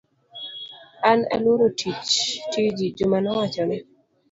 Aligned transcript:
An 1.09 1.19
aluoro 1.33 1.67
tiji, 1.79 2.85
Juma 2.97 3.17
nowachone. 3.23 3.77